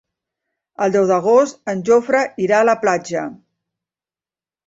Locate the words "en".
1.73-1.83